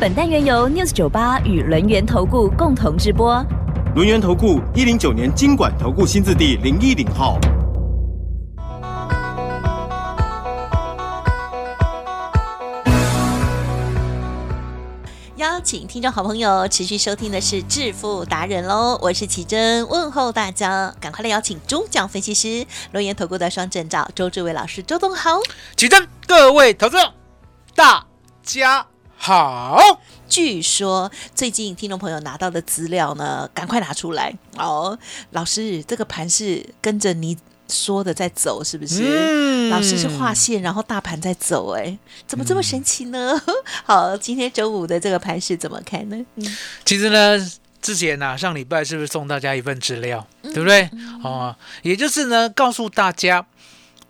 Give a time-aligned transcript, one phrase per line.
[0.00, 3.44] 本单元由 News 九八与轮源投顾共同直播。
[3.94, 7.38] 轮源投顾一零九年经管投顾新字第零一零号。
[15.36, 25.40] 邀请听众好朋友持续收听的是致富达人喽，我是奇珍，问候大家，赶快来邀请中奖分析师轮源投顾的双证照周志伟老师，周董好。
[25.76, 27.12] 奇珍，各位投资者，
[27.74, 28.06] 大
[28.42, 28.86] 家
[29.22, 29.78] 好。
[30.30, 34.98] 据说最近听众朋友拿到的资料呢，赶快拿出来哦。
[35.32, 37.36] 老师，这个盘是跟着你
[37.68, 39.02] 说的在走，是不是？
[39.04, 43.40] 嗯老师是画线，然后大盘在走，哎，怎么这么神奇呢？
[43.84, 46.16] 好，今天周五的这个盘是怎么看呢？
[46.36, 47.38] 嗯，其实呢，
[47.82, 50.88] 之前呢、上礼拜是不是送大家一份资料，对不对？
[51.22, 53.44] 哦，也就是呢，告诉大家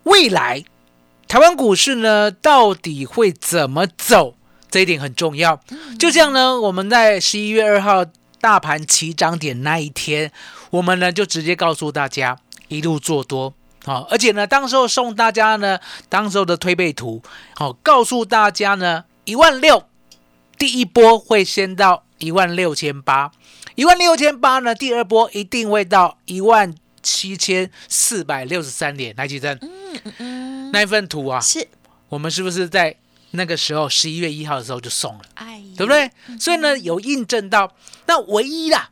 [0.04, 0.62] 未来
[1.26, 4.34] 台湾股市呢到底会怎么走，
[4.70, 5.60] 这一点很重要。
[5.98, 8.04] 就这样呢，我们在十一月二号
[8.40, 10.32] 大盘起涨点那一天，
[10.70, 13.54] 我们呢就直接告诉大家一路做多。
[13.82, 15.78] 好、而且呢，当时候送大家呢，
[16.10, 17.22] 当时候的推背图，
[17.54, 19.84] 好、告诉大家呢，一万六
[20.58, 23.32] 第一波会先到一万六千八，
[23.76, 29.14] 一万六千八呢，第二波一定会到一万七千四百六十三点。
[29.16, 29.58] 来，举证，
[30.72, 31.66] 那一份图啊，是，
[32.10, 32.94] 我们是不是在
[33.32, 36.10] 那个时候十一月一号的时候就送了，哎，对不对？
[36.38, 37.72] 所以呢，有印证到。
[38.06, 38.90] 那唯一啦，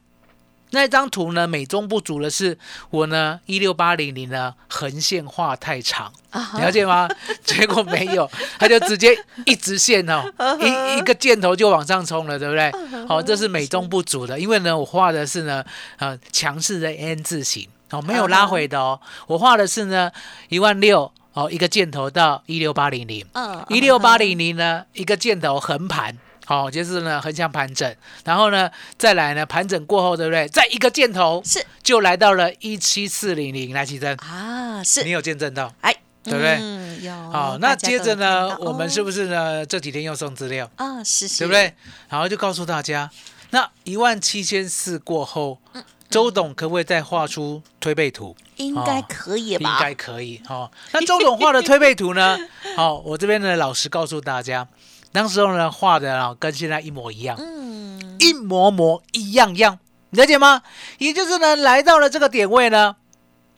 [0.71, 2.57] 那一张图呢，美中不足的是，
[2.91, 7.09] 我呢一六八零零呢横线画太长，啊了解吗？
[7.43, 10.23] 结果没有， 它就直接一直线哦，
[10.61, 12.71] 一一个箭头就往上冲了，对不对？
[13.09, 15.65] 好、这是美中不足的，因为呢，我画的是呢，
[15.97, 20.13] 呃，强势的 N 字形，哦，没有拉回的哦，我画的是呢
[20.49, 21.11] 一万六。
[21.39, 26.13] 哦，一个箭头到一六八零零，嗯一六八零零呢，一个箭头横盘，
[26.45, 27.95] 好、就是呢横向盘整，
[28.25, 30.49] 然后呢再来呢盘整过后，对不对？
[30.49, 35.73] 再一个箭头是就来到了一七四零零，来起真，啊，是你，有见证到？
[35.81, 35.95] 哎，
[36.25, 37.31] 对不对嗯，有。
[37.31, 41.05] 好，那接着呢，我们是不不是呢这几天又送资料，啊？
[41.05, 41.73] 是是，对不对？
[42.09, 43.09] 然后就告诉大家，
[43.51, 48.35] 那一万七千四过后，嗯周董可不可以再画出推背图？
[48.57, 49.79] 应该可以吧应吧？
[49.81, 50.71] 该可以哦。
[50.93, 52.39] 那周董画的推背图呢？
[52.77, 54.67] 好、 我这边呢老实告诉大家，
[55.13, 59.79] 当时候呢画的啊跟现在一模一样，嗯，一模模一样样，
[60.11, 60.63] 了解吗？
[60.99, 62.97] 也就是呢来到了这个点位呢，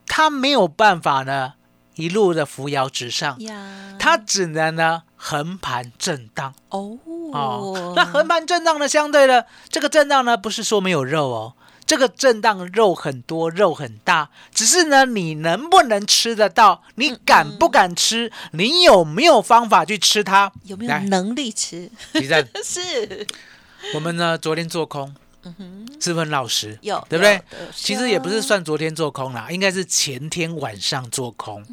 [0.06, 1.54] 它没有办法呢
[1.94, 6.52] 一路的扶摇直上，呀，它只能呢横盘震荡。
[6.70, 6.98] 哦
[7.32, 11.54] 哦，那横盘震荡呢，相对的这个震荡呢，不是说没有肉哦，
[11.90, 16.84] 这个震荡肉很多，肉很大，只是呢，你能不能吃得到？
[16.94, 18.30] 你敢不敢吃？
[18.52, 20.52] 你有没有方法去吃它？
[20.62, 21.90] 有没有能力吃？
[22.12, 23.26] 李正， 是，
[23.94, 25.12] 我们呢昨天做空，
[25.42, 26.78] 嗯哼，是不是很老实？
[26.82, 27.40] 有，对不对
[27.74, 31.64] 其实也不是啊算昨天做空啦，应该是前天晚上做空，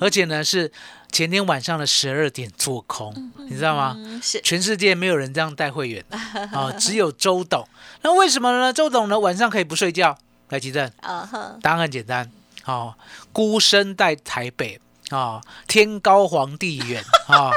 [0.00, 0.70] 而且呢是
[1.10, 3.94] 前天晚上的十二点做空，你知道吗？
[3.96, 6.18] 嗯是全世界没有人这样带会员的
[6.56, 7.66] 啊、 只有周董。
[8.02, 8.72] 那为什么呢？
[8.72, 10.16] 周董呢晚上可以不睡觉？
[10.48, 12.30] 来，吉正，啊哈，答案很简单，
[12.66, 12.94] 哦，
[13.32, 14.78] 孤身在台北
[15.12, 17.52] 啊、天高皇帝远 啊、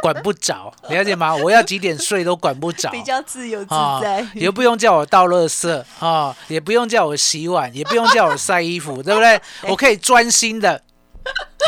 [0.00, 1.34] 管不着，了解吗？
[1.34, 2.88] 我要几点睡都管不着。
[2.90, 9.40] 比较自由自啊在，也不用叫我倒垃圾啊，也不用叫我洗碗，也不用叫我晒衣服，对不对？
[9.68, 10.80] 我可以专心的，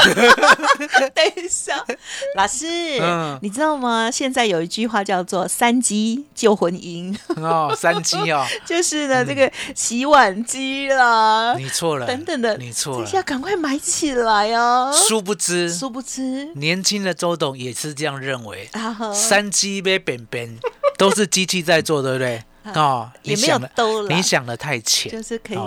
[1.15, 1.85] 等一下，
[2.35, 2.67] 老师，
[3.01, 3.39] 嗯。
[3.43, 4.11] 你知道吗？
[4.11, 13.05] 现在有一句话叫做“三机救婚姻哦，三机哦，”， 就是呢，这个洗碗机啦，你错了，等等的，你错了。
[13.05, 14.93] 这下赶快买起来哦！
[14.95, 16.47] 殊不知，殊不知。
[16.55, 20.59] 年轻的周董也是这样认为，啊，三机被扁扁
[20.99, 22.43] 都是机器在做，对不对？
[22.75, 25.11] 哦，也没有你想的，兜了，你想的太浅。
[25.11, 25.59] 就是可以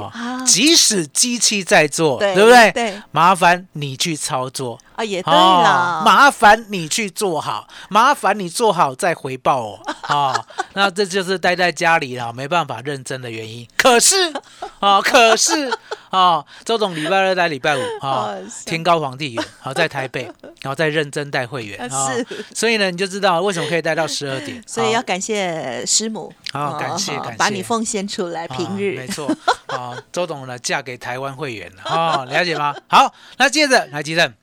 [0.46, 2.72] 即使机器在做，对对不对？
[2.72, 10.46] 对麻烦你去操作，啊，也对哦啦，麻烦你去做好，麻烦你做好再回报我 哦。
[10.74, 13.68] 那这就是待在家里了，没办法认真的原因。
[13.78, 14.34] 可是
[14.80, 15.72] 啊、可是
[16.10, 20.24] 哦，周总礼拜二带礼拜五啊好，天高皇帝远，好在台北，
[20.62, 27.38] 然后再认真带会员啊是，所以呢，你就知道为什么可以待到十二点， 所以要啊感谢师母，好感谢哦感谢。
[27.38, 29.30] 把你奉献出来，平啊日没错
[29.68, 32.76] 啊，周董呢嫁给台湾会员了啊，了解吗？
[32.88, 34.34] 好，那接着来吉正，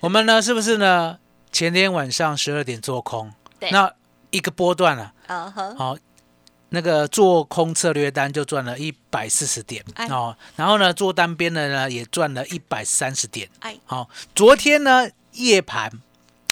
[0.00, 1.18] 我们呢是不是呢
[1.52, 3.32] 前天晚上十二点做空？
[3.60, 3.92] 对，那
[4.30, 5.96] 一个波段啊，好、
[6.70, 10.06] 那个做空策略单就赚了一百四十点哎。
[10.08, 13.48] 哦，然后呢做单边的呢也赚了一百三十点。
[13.60, 15.90] 哎，好、昨天呢夜盘，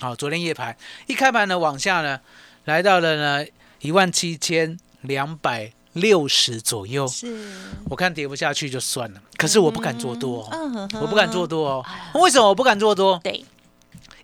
[0.00, 2.20] 好、昨天夜盘一开盘呢往下呢
[2.64, 3.46] 来到了呢
[3.80, 7.52] 一万七千两百六十左右，是，
[7.90, 11.86] 我看跌不下去就算了，可是我不敢做多、哦，嗯我不敢做多哦。
[12.14, 13.20] 为什么我不敢做多？
[13.22, 13.44] 对，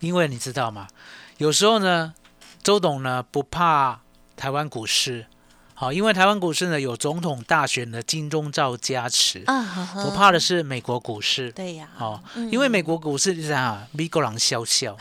[0.00, 0.88] 因为你知道吗？
[1.36, 2.14] 有时候呢，
[2.62, 4.00] 周董呢不怕
[4.36, 5.26] 台湾股市，
[5.74, 11.52] 好，因为台湾股市呢有总统大选的金钟罩加持，我怕的是美国股市。
[11.52, 14.96] 对呀，哦，嗯因为美国股市就是啊，美国人笑笑，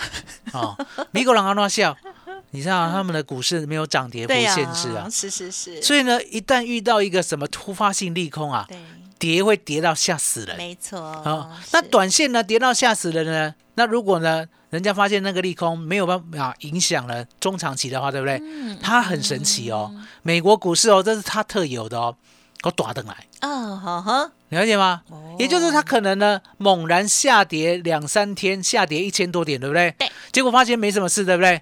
[0.54, 0.78] 哦，
[1.12, 1.98] 美国人安怎笑？
[2.52, 8.78] 你知道他们的股市没有涨跌幅，限制啊，是是是，所以呢，一旦遇到一个什么突发性利空啊，对，
[9.20, 10.56] 跌会跌到吓死人。
[10.58, 13.54] 没错，啊、那短线呢跌到吓死人呢？
[13.76, 18.40] 那如果呢，人家发现那个利空没有办法影响了中长期的话，对不对？
[18.42, 19.94] 嗯它很神奇哦，
[20.24, 22.16] 美国股市哦，这是它特有的哦，
[22.64, 25.02] 给我打登来，啊，好哈，了解吗？
[25.10, 29.94] 哦也就是它可能呢猛然下跌两三天，下跌一千多点，对不对？
[30.00, 30.10] 对。
[30.32, 31.62] 结果发现没什么事，对不对？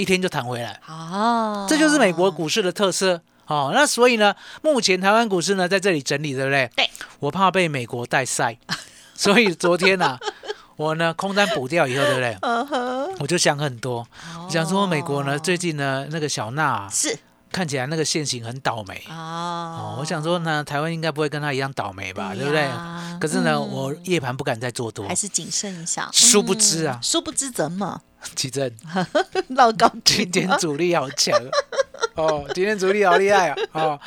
[0.00, 3.20] 一天就弹回来，哦，这就是美国股市的特色。
[3.46, 6.70] 哦，那所以呢，目前台湾股市呢在这里整理，对不对？
[6.76, 6.88] 对。
[7.18, 8.56] 我怕被美国带赛，
[9.14, 10.16] 所以昨天呢、
[10.76, 12.38] 我呢空单补掉以后，对不对？
[13.18, 14.06] 我就想很多，
[14.48, 17.18] 想说美国呢最近近呢那个小娜啊、是
[17.52, 19.02] 看起来那个现行很倒霉。
[19.08, 19.14] 哦。
[19.14, 22.68] 哦，我想说呢台湾应该不会跟他一样倒霉吧，对不对？
[23.20, 23.68] 可是呢，嗯。
[23.70, 25.06] 我夜盘不敢再做多。
[25.06, 26.98] 还，是谨慎一下，殊不知啊。
[27.00, 28.00] 嗯殊不知怎么？
[28.36, 28.70] 奇正。
[29.56, 31.34] 老高今天主力好强。
[32.14, 33.56] 哦，今天主力好厉害啊！
[33.72, 34.00] 哦，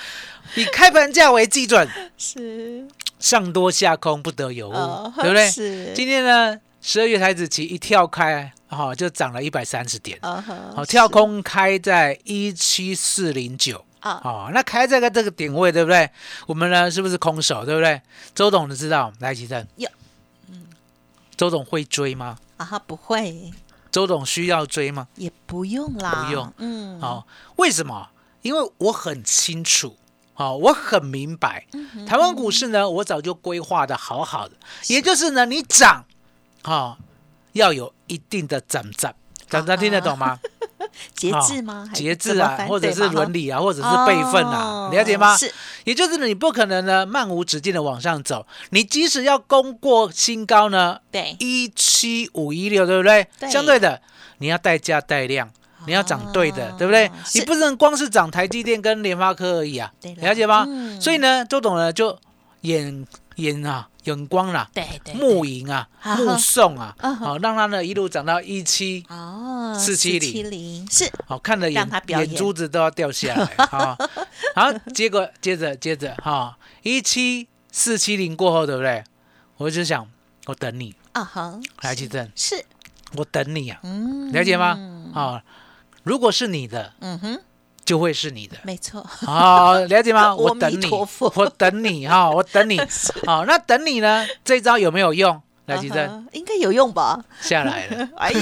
[0.56, 1.88] 以开盘价为基准，
[2.18, 2.88] 是。
[3.19, 5.50] 上多下空不得有误，哦对不对？
[5.50, 5.94] 是。
[5.95, 13.85] 今天呢，十二月台子期一跳开，哦，就涨了一百三十点，啊哈好、跳空开在一七四零九。
[14.01, 14.19] 啊。
[14.25, 16.09] 哦，那开这个这个点位，对不对？
[16.45, 18.01] 我们呢是不是空手，对不对？
[18.35, 19.89] 周董你知道，来吉正，有，
[21.38, 22.38] 周董会追吗？
[22.57, 23.53] 啊哈不会。
[23.89, 25.07] 周董需要追吗？
[25.15, 26.53] 也不用啦，不用。
[26.57, 27.00] 嗯。
[27.00, 27.25] 哦，
[27.56, 28.09] 为什么？
[28.41, 29.95] 因为我很清楚，
[30.35, 31.65] 哦，我很明白，
[32.06, 34.56] 台湾股市呢，我早就规划的好好的，
[34.88, 36.03] 也就是呢，你涨，
[36.63, 36.98] 哦，
[37.54, 39.13] 要有一定的涨涨，
[39.50, 40.39] 涨涨听得懂吗？
[41.15, 41.89] 节制吗？
[41.94, 45.36] 节制啊，或者是伦理啊，或者是辈分啊哦，了解吗？
[45.38, 45.51] 是
[45.86, 53.25] 也就是，你不可能呢漫无止境的往上走，你即使要攻过新高呢，对一七五一六，对不对？
[53.39, 54.01] 对相对的，
[54.39, 55.50] 你要带价带量，
[55.88, 57.09] 你要涨对的，哦对不对？
[57.33, 60.66] 你不能光是涨台积电跟联发科而已啊了解吗？
[60.68, 62.18] 嗯所以呢，周董呢就
[62.62, 63.06] 眼
[63.38, 70.88] 眼啊眼光啦、对对目迎啊，啊目送啊，啊好、让他呢一路涨到一七，哦470七零。
[70.92, 71.10] 是。
[71.26, 73.98] 好、看的眼眼珠子都要掉下来 啊！
[74.56, 79.04] 好，结果接着接着哈，一七四七零过后，对不对？
[79.58, 80.08] 我就想，
[80.48, 82.66] 我等你，啊哈来奇正，是。
[83.16, 84.32] 我等你啊，嗯。
[84.32, 84.78] 了解吗？
[85.14, 85.44] 啊，
[86.04, 87.40] 如果是你的，嗯哼
[87.85, 88.57] 就会是你的。
[88.63, 90.33] 没错好，了解吗？
[90.35, 90.90] 我等你，
[91.35, 92.80] 我等你哈，我等你。
[93.25, 94.25] 好，那等你呢？
[94.44, 95.42] 这招有没有用？
[95.66, 97.18] 来，吉正应该有用吧？
[97.40, 98.09] 下来了。
[98.19, 98.33] 哎，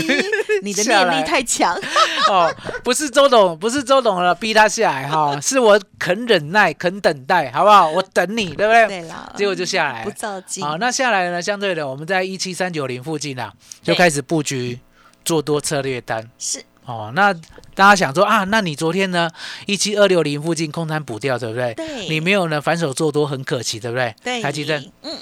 [0.63, 1.79] 你的念力太强，
[2.27, 2.51] 哦，
[2.83, 7.89] 不是周董，不是周董了，逼他下来哈，是我肯忍耐，肯等待，好不好？
[7.91, 8.87] 我等你，对不对？
[8.87, 10.15] 对啦，结果就下来不了。
[10.17, 11.39] 造进好，那下来呢？
[11.39, 14.79] 相对的，我们在一七三九零附近啊，就对开始布局
[15.23, 16.27] 做多策略单。
[16.39, 17.33] 是哦，那
[17.75, 19.29] 大家想说啊，那你昨天呢
[19.65, 21.73] 一七二六零附近空单补掉，对不对？
[21.75, 24.15] 对你没有呢反手做多，很可惜，对不对？
[24.23, 25.17] 对，台积电嗯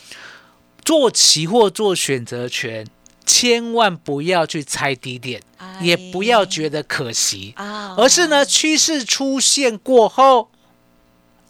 [0.83, 2.87] 做期货做选择权，
[3.25, 5.41] 千万不要去猜低点，
[5.81, 7.53] 也不要觉得可惜。
[7.57, 10.49] 哎啊而是呢，趋势出现过后，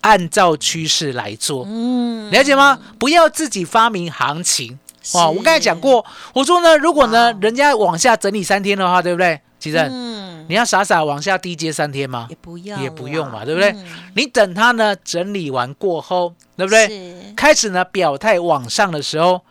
[0.01, 2.79] 按照趋势来做，嗯了解吗？
[2.97, 4.79] 不要自己发明行情
[5.13, 5.29] 哦。
[5.29, 9.39] 我刚才讲过，我说呢，如果呢人家往下整理三天的话，对不对？
[9.59, 10.45] 其实、嗯。
[10.49, 12.25] 你要傻傻往下低接三天吗？
[12.29, 12.35] 也？
[12.41, 13.69] 不要也不用嘛，对不对？
[13.71, 13.85] 嗯。
[14.15, 16.87] 你等它呢整理完过后，对不对？
[16.87, 17.33] 是。
[17.35, 19.41] 开始呢表态往上的时候，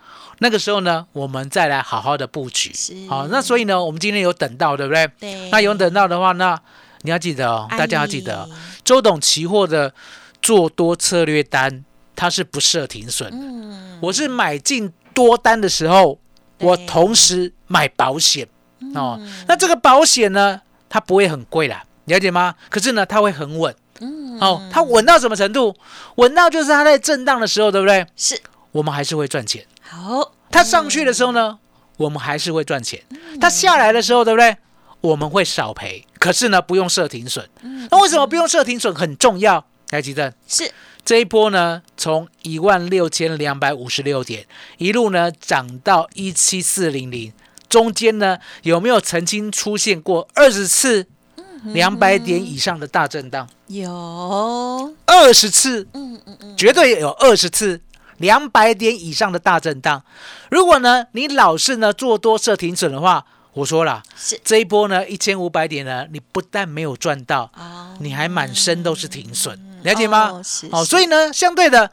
[0.40, 2.72] 那个时候呢，我们再来好好的布局。
[2.74, 2.94] 是。
[3.08, 5.06] 好，那所以呢，我们今天有等到，对不对？
[5.20, 6.60] 对，那有等到的话，那
[7.02, 8.50] 你要记得哦，哎大家要记得哦，
[8.82, 9.94] 周董期货的
[10.42, 11.84] 做多策略单
[12.16, 16.18] 它是不设停损，嗯，我是买进多单的时候，
[16.58, 18.48] 我同时买保险
[18.94, 19.16] 哦。
[19.20, 22.54] 嗯那这个保险呢，它不会很贵啦，了解吗？
[22.68, 24.62] 可是呢，它会很稳嗯哦。
[24.72, 25.74] 它稳到什么程度？
[26.16, 28.06] 稳到就是它在震荡的时候，对不对？
[28.16, 28.40] 是
[28.72, 29.64] 我们还是会赚钱。
[29.80, 31.58] 好，它上去的时候呢，
[31.96, 33.02] 我们还是会赚钱。
[33.10, 34.56] 嗯它下来的时候，对不对？
[35.00, 37.48] 我们会少赔，可是呢，不用设停损。
[37.62, 39.64] 嗯那为什么不用设停损很重要？
[39.88, 40.70] 台积电是
[41.04, 44.44] 这一波呢，从一万六千两百五十六点
[44.76, 47.32] 一路呢涨到一七四零零，
[47.68, 51.06] 中间呢有没有曾经出现过二十次
[51.36, 53.48] 嗯两百点以上的大震荡？
[53.66, 57.80] 有，二十次，嗯嗯嗯，绝对有二十次
[58.18, 60.02] 两百点以上的大震荡。
[60.50, 70.30] 如果呢你老是呢做多设停损的话，我说了，是这一波呢一千五百点呢，你不但没有赚到，哦，你还满身都是停损，了解吗？
[70.30, 71.90] 哦是哦，所以呢，相对的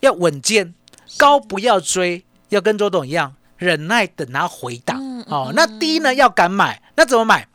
[0.00, 0.74] 要稳健，
[1.16, 4.95] 高不要追，要跟周董一样忍耐等它回档。
[5.26, 7.46] 哦，那低呢要敢买，那怎么买？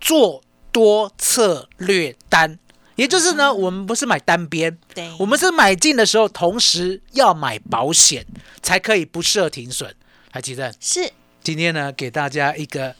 [0.00, 2.56] 做多策略单，
[2.94, 8.24] 也就是呢，我们不是买单边，嗯对，我们是买进的时候，同时要买保险，
[8.62, 9.92] 才可以不设停损。
[10.30, 11.10] 还记得是
[11.42, 12.94] 今天呢，给大家一个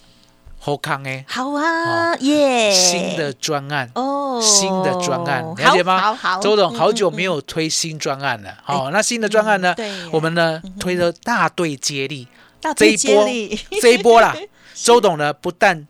[0.59, 3.89] 好康哎好啊，耶，新的专案。
[3.95, 6.01] 哦，新的专案，了解吗？
[6.01, 8.59] 好好好，周董好久嗯没有推新专案了。
[8.65, 9.73] 好，那新的专案呢？
[9.77, 12.27] 对我们呢推的大队接力，
[12.69, 13.29] 大这一波
[13.81, 14.37] 这一波啦，
[14.75, 15.87] 周董呢不但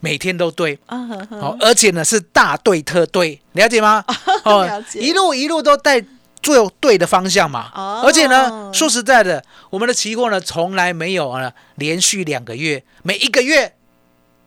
[0.00, 4.04] 每天都对， 好，而且呢是大对特对，了解吗？
[4.44, 6.02] 哦了解一路一路都带
[6.42, 7.70] 最对的方向嘛。
[7.74, 13.74] 哦而且呢，说实在的，我们的期货呢从来没有啊连续两个月，每一个月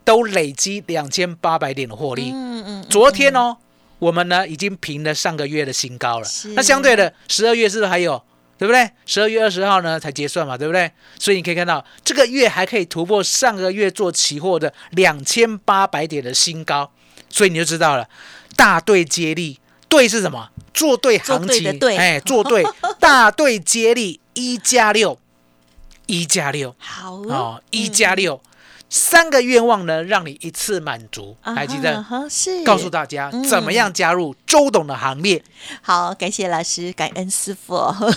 [0.04, 2.32] 都累积两千八百点的获利。
[2.34, 3.58] 嗯嗯，昨天哦，
[4.00, 6.28] 我们呢已经平了上个月的新高了。
[6.56, 8.22] 那相对的，十二月是不是还有？
[8.58, 8.90] 对不对？
[9.06, 10.92] 十二月二十号呢才结算嘛，对不对？
[11.20, 16.92] 所以你可以看到，这个月还可以突破上个月做期货的两千八百点的新高，
[17.30, 18.08] 所以你就知道了，
[18.56, 19.60] 大队接力，
[19.90, 20.50] 对是什么？
[20.74, 22.64] 做对行情，哎，做对，
[23.00, 25.18] 大队接力一加六，
[26.06, 28.42] 一加六好哦，一加六，
[28.90, 31.98] 三个愿望呢，让你一次满足，还记得？
[31.98, 35.44] 啊是告诉大家怎么样加入周董的行列。
[35.82, 38.14] 好，感谢老师，感恩师傅、哦。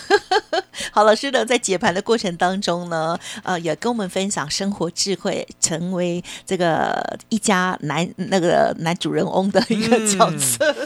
[0.92, 10.74] 好，老师呢在解盘的过程当中呢，呃，也跟我们分享生活智慧，成为这个一家男那个男主人翁的一个角色。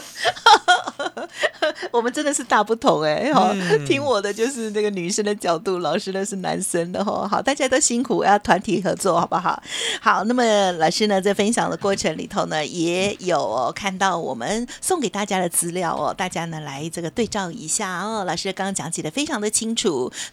[1.91, 9.61] 我们真的是大不同哎、哈、嗯听我的就是那个女生的角度，老师呢是男生的哈、好，大家都辛苦，要团体合作，好不好？
[10.01, 18.23] 好，那么老师呢在分享的过程里头呢，也有、哦、看到我们送给大家的资料哦，大家呢来这个对照一下哦。
[18.25, 19.82] 老师刚刚讲解的非常的清楚，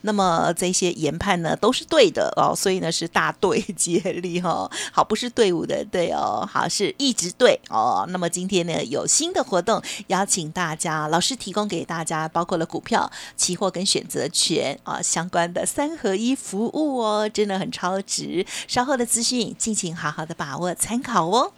[0.03, 8.05] 那么这些研判呢都是对的哦，所以呢是大队 接力哦，好，不是队伍的队哦，好是一直对哦。
[8.09, 18.45] 那么今天呢有新的活动，邀请大家，老师提供给大家，包括了股票、期货跟选择权啊相关的三合一服务哦，真的很超值。
[18.69, 21.53] 稍后的资讯，敬请好好的把握参考哦。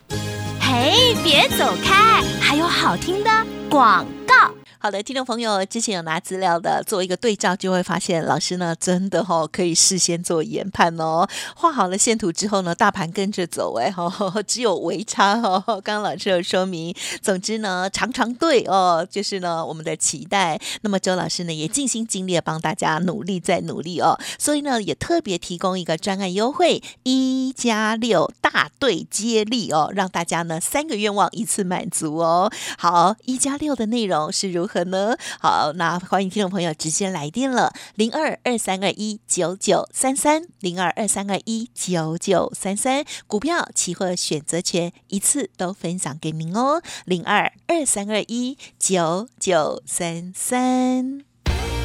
[0.61, 3.31] 嘿，别走开，还有好听的
[3.69, 4.62] 广告。
[4.83, 11.25] 好的，听众朋友，之前有拿资料的，做一个对照，就会发现老师呢，真的哈、哦、可以事先做研判哦。
[11.55, 14.11] 画好了线图之后呢，大盘跟着走，哎哈，
[14.45, 15.62] 只有微差哦。
[15.67, 20.61] 刚刚老师有说明，总之呢，常常对哦，就是呢我们的期待。
[20.81, 32.51] 那么周老师呢，也尽心尽力的帮大家努力再努力哦，所以呢，也特别提供一个专案优惠，一加六大队接力哦，让大家呢三个愿望一次满足哦。
[32.77, 35.14] 好，一加六的内容是如何呢？
[35.38, 51.21] 好，那欢迎听众朋友直接来电了，零二二三二一九九三三，零二二三二一九九三三，股票、期货、选择权一次都分享给您哦，零二二三二一九九三三。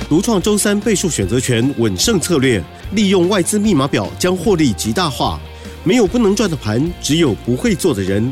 [0.07, 2.63] 独创周三倍数选择权稳胜策略，
[2.93, 5.37] 利用外资密码表将获利极大化。
[5.83, 8.31] 没有不能赚的盘，只有不会做的人。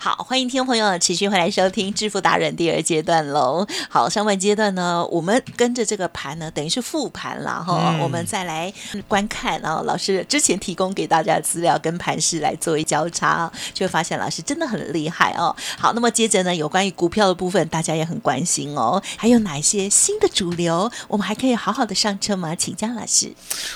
[0.00, 3.66] 好，欢迎听众朋友持续回来收听《致富达人》第二阶段喽。
[3.90, 8.72] 好，上半阶段呢，我们跟着这个盘呢，等于是复盘了哈、嗯我们再来
[9.08, 15.54] 观看啊老师之前提供给大家的资料跟盘势来作为交叉，就会发现老师真的很厉害哦。
[15.76, 22.54] 好，那么接着呢，有关于股票的部分，大家也很关心哦，还有哪一些新的主流，我们还可以好好的上车吗？
[22.54, 23.32] 请教老师。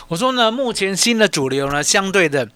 [0.06, 2.48] 我说呢，目前新的主流呢，相对的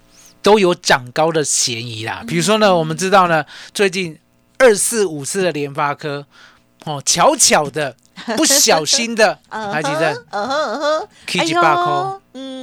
[0.46, 2.22] 都有涨高的嫌疑啦。
[2.24, 4.16] 比如说呢，我们知道呢，最近
[4.58, 6.24] 二四五四的联发科，
[6.84, 7.96] 哦，巧巧的、
[8.36, 12.55] 不小心的，台积电嗯哼嗯哼，K 几八空，嗯，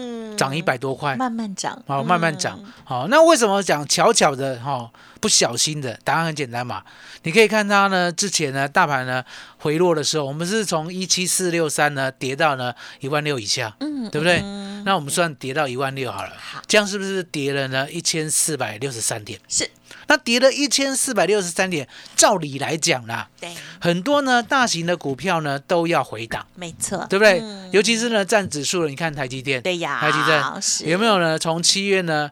[0.44, 2.74] 涨一百多块，慢慢涨，好，慢慢涨嗯。
[2.84, 5.98] 好，那为什么讲巧巧的哈、不小心的？
[6.04, 6.84] 答案很简单嘛，
[7.24, 9.24] 你可以看它呢，之前呢，大盘呢
[9.60, 14.42] 回落的时候，我们是从一七四六三呢跌到呢一万六以下，嗯，对不对？
[14.44, 17.90] 嗯那我们算跌到一万六好了，好这样是不是跌了呢？
[17.90, 19.40] 一千四百六十三点。
[19.48, 19.66] 是
[20.08, 27.40] 那跌了一千四百六十三点，照理来讲啦，对，很多呢大型的股票呢都要回档，没错，对不对？
[27.42, 27.70] 嗯。
[27.72, 31.40] 尤其是呢占指数的，你看台积电，对呀，台积电有没有呢？
[31.40, 32.30] 从七月呢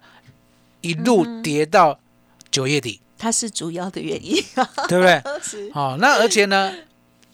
[0.82, 2.00] 一嗯路跌到
[2.51, 4.44] 九月底，它是主要的原因，
[4.88, 5.22] 对不对？
[5.41, 5.72] 是。
[5.74, 6.72] 好、那而且呢，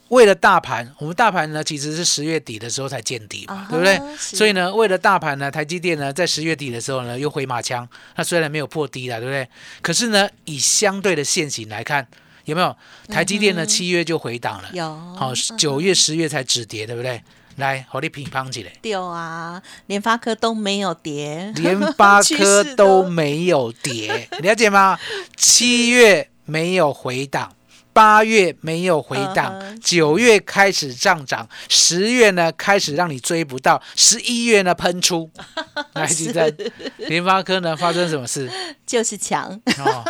[0.09, 3.99] 为了大盘，我们大盘呢其实是十月底的时候才见底嘛，对不对？
[4.17, 9.47] 所以呢，为了大盘呢，台积电呢在十月底的时候呢又回马枪，那虽然没有破低了，对不对？
[9.81, 12.07] 可是呢，以相对的现形来看，
[12.45, 12.75] 有没有？
[13.09, 17.21] 台积电呢嗯七月就回档了，有好，九月、十月才止跌，对不对？
[17.57, 18.71] 来，好，你乒乓起来。
[18.83, 24.99] 丢啊，联发科都没有跌，联发趋科都没有跌，了解吗？
[25.35, 27.51] 七月没有回档，
[27.97, 35.27] 八月没有回档九、月开始上涨，十月呢开始让你追不到，十一月呢喷出。
[35.93, 36.53] 来，记得
[36.97, 38.47] 联发科呢发生什么事？
[38.85, 39.49] 就是强，
[39.79, 40.05] 哦，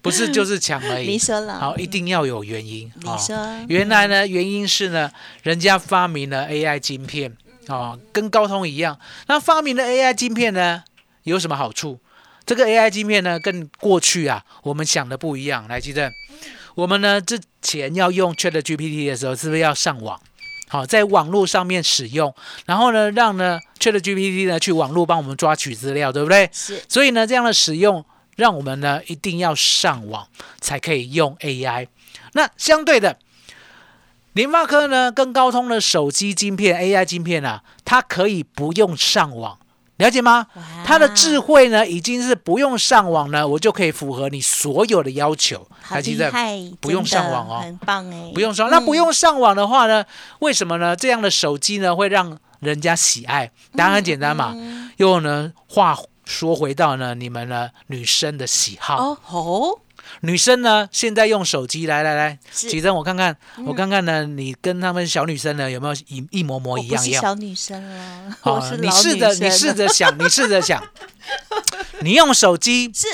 [0.00, 1.08] 不是就是抢而已。
[1.08, 2.88] 你说了，好，一定要有原因。
[3.04, 3.36] 哦你说
[3.66, 5.10] 原来呢，原因是呢，
[5.42, 7.36] 人家发明了 AI 晶片
[7.66, 8.96] 哦，跟高通一样。
[9.26, 10.84] 那发明了 AI 晶片呢，
[11.24, 11.98] 有什么好处？
[12.46, 15.66] 这个 AI 晶片呢，跟过去啊我们想的不一样。
[15.66, 16.12] 来，记得
[16.74, 20.20] 我们呢之前要用 Chat GPT 的时候，是不是要上网？
[20.68, 22.34] 好，在网络上面使用，
[22.66, 26.48] 然后呢，让呢 Chat GPT 呢去网络帮我们抓取资料，对不对？
[26.52, 28.04] 是所以呢，这样的使用，
[28.36, 30.26] 让我们呢一定要上网
[30.60, 31.86] 才可以用 AI。
[32.32, 33.18] 那相对的，
[34.32, 39.58] 联发科呢跟高通的手机晶片 AI 晶片啊，它可以不用上网，
[39.98, 40.46] 了解吗？
[40.84, 45.58] 它的智慧呢已经是不用上网呢，我就可以符合你所有的要求。
[45.80, 46.32] 好还记得？
[46.80, 50.04] 不用上网哦很棒哎，不用上，那不用上网的话呢？
[50.40, 50.96] 为什么呢？
[50.96, 53.50] 这样的手机呢会让人家喜爱？
[53.76, 58.96] 答案很简单嘛，嗯又呢话说回到呢你们呢女生的喜好。
[58.96, 59.78] 哦吼，
[60.20, 62.68] 女生呢，现在用手机，来来来，是。
[62.68, 67.14] 启真，我看看，我看看呢，你跟他们小女生呢有没有一一模模我不是一样。
[67.14, 67.22] 样？
[67.22, 67.82] 小女生
[68.42, 70.82] 啊，你试着，你生试着想， 你试着想，
[72.00, 73.06] 你用手机，是。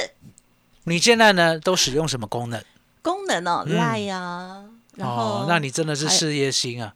[0.84, 2.62] 你现在呢都使用什么功能？
[3.02, 3.76] 功能哦，嗯。
[3.76, 4.62] 赖呀，
[4.98, 6.92] 哦，那你真的是事业心啊！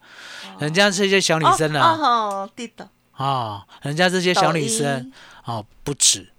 [0.58, 5.12] 人家这些小女生呢，哦哦，对的，啊，人家这些小女生音。
[5.44, 6.30] 哦，不止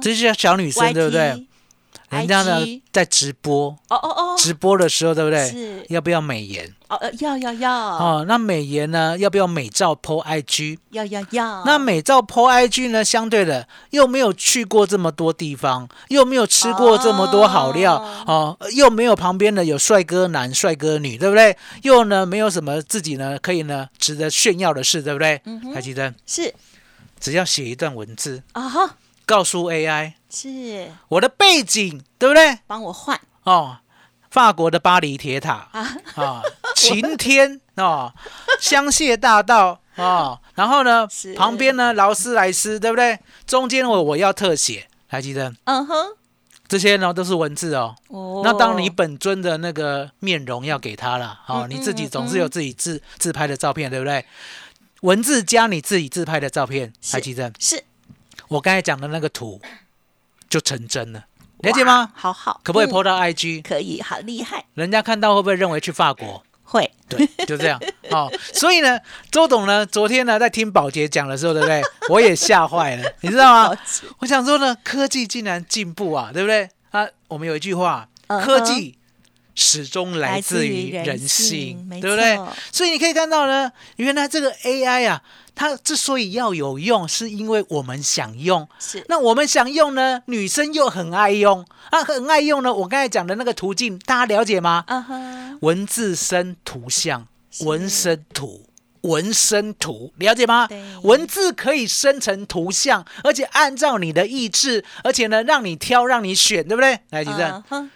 [0.00, 1.46] 这些小女生，对不对？
[2.10, 5.48] 人家呢在直播，哦哦哦，直播的时候，对不对？
[5.50, 6.72] 是要不要美颜？
[6.88, 9.18] 哦，呃要要要哦，那美颜呢？
[9.18, 10.78] 要不要美照 po IG？
[10.90, 13.04] 要要要，那美照 po IG 呢？
[13.04, 21.56] 相对的，又没有去过这么多地方，又没有吃过这么多好料哦又没有旁边的有帅哥男、帅哥女，对不对？
[21.82, 25.40] 又呢没有什么自己呢可以呢值得炫耀的事，对不对？
[25.44, 26.54] 嗯哼台积电是
[27.18, 30.90] 只要写一段文字，啊哈，告诉 AI 是。
[31.08, 32.60] 我的背景，对不对？
[32.66, 33.20] 帮我换。
[33.42, 33.78] 哦，
[34.30, 36.42] 法国的巴黎铁塔啊，啊，
[36.74, 38.12] 晴天哦，
[38.60, 43.18] 香榭大道哦，然后呢，旁边呢劳斯莱斯，对不对？
[43.46, 45.52] 中间我我要特写，还记得？
[45.64, 46.16] 嗯哼，
[46.68, 47.94] 这些呢都是文字哦。
[48.08, 48.42] 哦。
[48.44, 54.24] 那当你本尊的那个面容要给他了，哦，嗯你自己嗯总是有自己自自拍的照片，对不对？
[55.02, 57.52] 文字加你自己自拍的照片，还记得？
[57.60, 57.82] 是
[58.48, 59.60] 我刚才讲的那个图
[60.48, 61.24] 就成真了，
[61.58, 62.10] 了解吗？
[62.14, 63.62] 好好，可不可以嗯 PO 到 IG？
[63.62, 66.42] 可以，好厉害，人家看到会不会认为去法国？
[66.68, 68.28] 会对，就这样 哦。
[68.52, 68.98] 所以呢，
[69.30, 71.80] 周董呢，昨天呢在听宝洁讲的时候，对不对？
[72.10, 73.78] 我也吓坏了，你知道吗？
[74.18, 76.68] 我想说呢，科技竟然进步啊，对不对？
[76.90, 78.98] 啊，我们有一句话，科技
[79.56, 82.38] 始终来自于人性，没对不对？
[82.70, 85.22] 所以你可以看到呢，原来这个 AI 啊，
[85.54, 88.68] 它之所以要有用，是因为我们想用。
[88.78, 92.72] 是那我们想用呢，女生又很爱用啊，很爱用呢。
[92.72, 94.84] 我刚才讲的那个途径，大家了解吗？
[94.86, 98.62] 啊哈，文字生图像，是文生图。
[99.02, 100.68] 文生图了解吗？
[101.04, 106.98] 文字可以生成图像，而且按照你的意志，而且呢，让你挑，让你选，对不对？
[107.10, 107.90] 来，吉正，嗯哼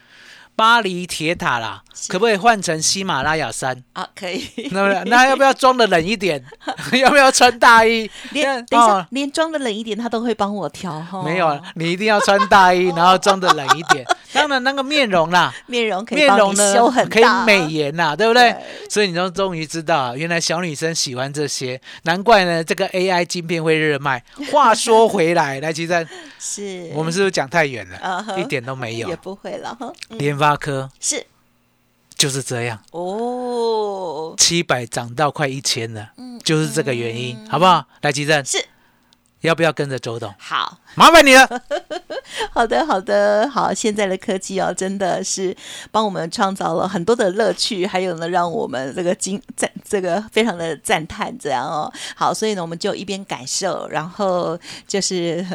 [0.61, 3.83] 巴黎铁塔啦，可不可以换成喜马拉雅山？
[3.95, 4.45] 啊，可以。
[4.73, 6.45] 那那要不要装的冷一点？
[7.01, 8.11] 要不要穿大衣？
[8.33, 11.23] 连等一下哦，连装的冷一点，他都会帮我调哈。
[11.23, 14.05] 没有，你一定要穿大衣， 然后装的冷一点。
[14.35, 18.53] 当然，那个面容啦，面容可以面容呢修很可以，美颜呐、对不对？
[18.53, 24.23] 对所以你就终于知道，原来小女生喜欢这些，难怪呢这个 AI 晶片会热卖。
[24.53, 26.07] 话说回来，来，其 实
[26.39, 28.27] 是我们是不是讲太远了？
[28.39, 29.17] 一点都没有也。
[29.17, 29.91] 不会了哈。
[30.11, 31.27] 嗯联发科是。
[32.17, 37.87] 就是这样，哦，七百涨到快一千了，嗯就是这个原因，好不好？
[38.03, 38.63] 来，吉正，是
[39.41, 40.33] 要不要跟着周董？
[40.39, 40.79] 好。
[40.97, 41.49] 麻烦你了。
[42.53, 43.73] 好的，好的，好。
[43.73, 45.57] 现在的科技哦，真的是
[45.93, 51.91] 帮我们创造了很多的乐趣，还有呢，让我们这个惊赞，这个非常的赞叹，这样哦。
[52.17, 55.47] 好，所以呢，我们就一边感受，然后就是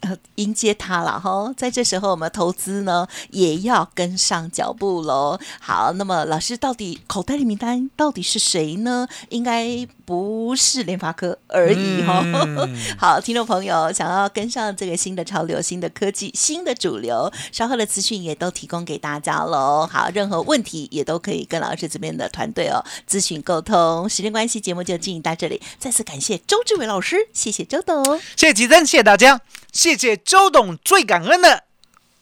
[0.00, 1.52] 呃迎接它了哈。
[1.56, 5.38] 在这时候，我们投资呢也要跟上脚步喽。
[5.60, 9.06] 好，那么老师到底口袋里名单到底是谁呢？
[9.28, 19.88] 应该不是联发科而已哈、嗯 好，听众朋友想要跟上这个新的潮流、新的科技、新的主流，稍后的资讯也都提供给大家喽。
[19.88, 24.08] 好，任何问题也都可以跟老师这边的团队哦咨询沟通。
[24.08, 28.18] 时间关系，节目就进行到这里，再次感谢周志伟老师，谢谢周董。
[28.34, 29.40] 谢谢吉珍，谢谢大家，
[29.72, 31.62] 谢谢周董，最感恩的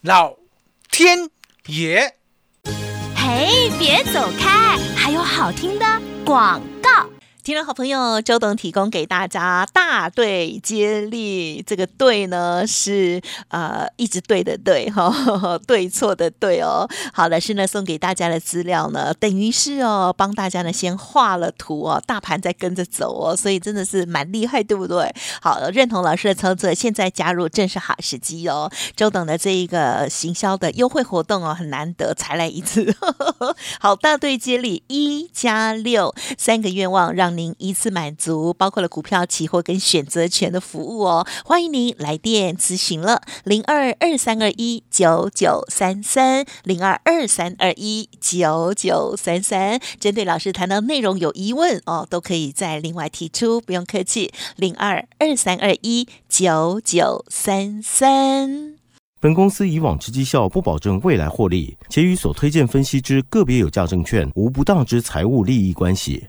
[0.02, 0.34] 老
[0.90, 1.30] 天
[1.68, 2.16] 爷。
[3.16, 5.86] 嘿，别走开，还有好听的
[6.26, 7.08] 广告。
[7.48, 16.86] 听众好朋友，周董提供给大家大队接力，这个队呢是呃一直对的对哈、对错的对哦。
[17.10, 25.10] 好，老师呢送给大家的资料呢，等于是哦帮大家呢先画了图哦，大盘在跟着走哦，所以真的是蛮厉害，对不对？
[25.40, 28.70] 好，认同老师的操作，现在加入正是好时机哦。
[28.94, 32.94] 周董的这一个行销的优惠活动哦，很难得，才来一次。
[33.80, 41.26] 好，大队接力一加六三个愿望，让您一次满足，包括了股票、期货跟选择权的服务哦。
[41.44, 49.80] 欢迎您来电咨询了，零二二三二一九九三三，零二二三二一九九三三。
[50.00, 58.74] 针对老师谈到内容有疑问哦，都可以再另外提出，不用客气，零二二三二一九九三三。
[59.20, 66.28] 本公司以往之绩效不保证未来获利，且与所推荐分析之个别有价证券无不当之财务利益关系。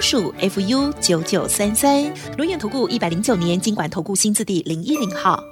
[0.01, 2.03] 鼠 fu 九九三三。
[2.35, 5.50] 轮源投顾一百零九年经管投顾新字第零一零号。